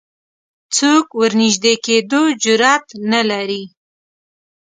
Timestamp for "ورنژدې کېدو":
1.19-2.21